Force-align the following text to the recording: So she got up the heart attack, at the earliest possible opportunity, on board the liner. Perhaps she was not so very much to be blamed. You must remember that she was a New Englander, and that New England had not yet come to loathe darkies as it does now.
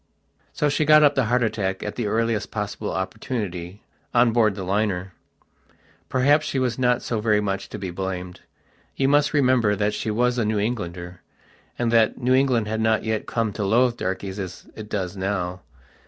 So 0.51 0.67
she 0.67 0.83
got 0.83 1.03
up 1.03 1.13
the 1.13 1.25
heart 1.25 1.43
attack, 1.43 1.83
at 1.83 1.95
the 1.95 2.07
earliest 2.07 2.49
possible 2.49 2.91
opportunity, 2.91 3.83
on 4.15 4.31
board 4.33 4.55
the 4.55 4.63
liner. 4.63 5.13
Perhaps 6.09 6.47
she 6.47 6.57
was 6.57 6.79
not 6.79 7.03
so 7.03 7.21
very 7.21 7.39
much 7.39 7.69
to 7.69 7.77
be 7.77 7.91
blamed. 7.91 8.39
You 8.95 9.07
must 9.07 9.31
remember 9.31 9.75
that 9.75 9.93
she 9.93 10.09
was 10.09 10.39
a 10.39 10.43
New 10.43 10.57
Englander, 10.57 11.21
and 11.77 11.91
that 11.91 12.17
New 12.17 12.33
England 12.33 12.67
had 12.67 12.81
not 12.81 13.03
yet 13.03 13.27
come 13.27 13.53
to 13.53 13.63
loathe 13.63 13.95
darkies 13.97 14.39
as 14.39 14.65
it 14.75 14.89
does 14.89 15.15
now. 15.15 15.61